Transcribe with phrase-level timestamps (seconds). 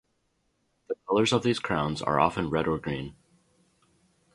[0.87, 3.13] The colours of these crowns are often red or green.